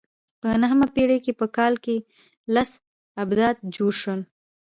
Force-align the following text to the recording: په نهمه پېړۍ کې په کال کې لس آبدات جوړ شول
په 0.41 0.49
نهمه 0.61 0.87
پېړۍ 0.95 1.17
کې 1.25 1.33
په 1.39 1.45
کال 1.57 1.73
کې 1.83 1.95
لس 2.55 2.69
آبدات 3.21 3.57
جوړ 3.75 3.91
شول 4.01 4.21